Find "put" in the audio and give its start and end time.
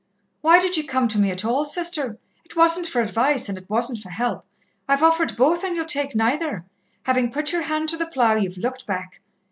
7.31-7.51